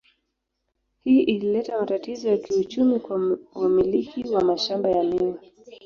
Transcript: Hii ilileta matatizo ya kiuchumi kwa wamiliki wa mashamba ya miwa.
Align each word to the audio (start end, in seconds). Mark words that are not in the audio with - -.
Hii 1.03 1.21
ilileta 1.21 1.79
matatizo 1.79 2.29
ya 2.29 2.37
kiuchumi 2.37 2.99
kwa 2.99 3.39
wamiliki 3.55 4.27
wa 4.29 4.41
mashamba 4.43 4.89
ya 4.89 5.03
miwa. 5.03 5.39